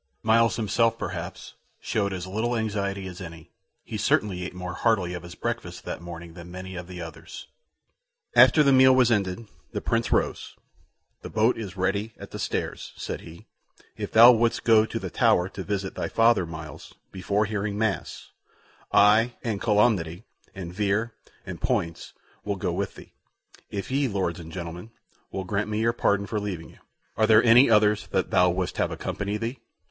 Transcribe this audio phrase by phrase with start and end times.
[0.23, 3.51] Myles himself, perhaps, showed as little anxiety as any;
[3.83, 7.45] he certainly ate more heartily of his breakfast that morning than many of the others.
[8.35, 10.55] After the meal was ended, the Prince rose.
[11.21, 13.45] "The boat is ready at the stairs," said he;
[13.95, 18.31] "if thou wouldst go to the Tower to visit thy father, Myles, before hearing mass,
[18.91, 20.23] I and Cholmondeley
[20.55, 21.13] and Vere
[21.45, 22.13] and Poins
[22.43, 23.13] will go with thee,
[23.69, 24.89] if ye, Lords and gentlemen,
[25.29, 26.79] will grant me your pardon for leaving you.
[27.15, 29.59] Are there any others that thou wouldst have accompany thee?"